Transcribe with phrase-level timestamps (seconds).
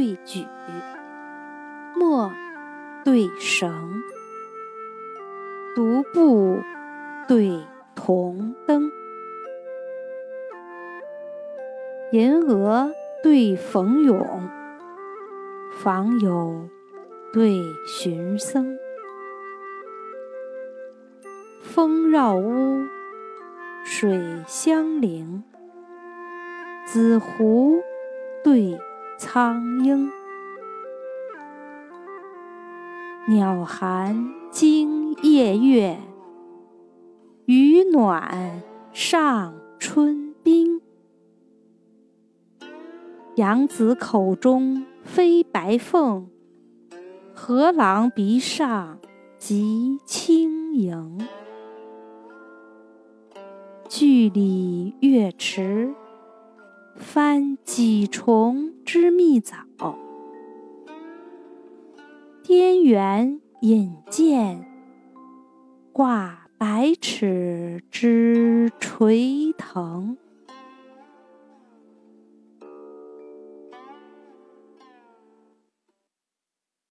[0.00, 0.46] 对举，
[1.94, 2.32] 墨
[3.04, 4.02] 对绳，
[5.76, 6.58] 独步
[7.28, 8.90] 对铜灯。
[12.12, 12.90] 银娥
[13.22, 14.48] 对冯咏，
[15.82, 16.70] 访友
[17.34, 18.78] 对寻僧。
[21.60, 22.86] 风绕屋，
[23.84, 25.44] 水相邻。
[26.86, 27.82] 紫湖
[28.42, 28.80] 对
[29.32, 30.10] 苍鹰，
[33.28, 35.96] 鸟寒惊夜月，
[37.44, 38.60] 鱼暖
[38.92, 40.80] 上春冰。
[43.36, 46.28] 杨子口中飞白凤，
[47.32, 48.98] 何郎鼻上
[49.38, 51.24] 即轻盈。
[53.88, 55.94] 距离月迟，
[56.96, 59.54] 翻几重之密藻。
[62.42, 64.66] 滇园引荐，
[65.92, 70.16] 挂百尺之垂藤。